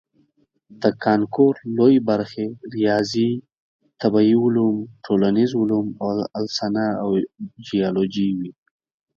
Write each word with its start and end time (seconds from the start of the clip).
د 0.81 0.83
کانکور 1.03 1.55
لویې 1.77 2.01
برخې 2.09 2.45
ریاضي، 2.75 3.31
طبیعي 4.01 4.35
علوم، 4.43 4.75
ټولنیز 5.05 5.51
علوم 5.61 5.87
او 6.03 6.09
السنه 6.41 6.85
او 7.03 7.09
جیولوجي 7.67 8.29
وي. 8.37 8.51